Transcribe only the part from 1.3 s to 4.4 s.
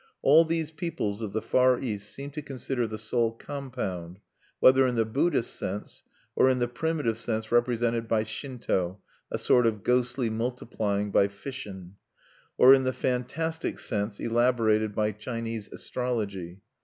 the Far East seem to consider the soul compound;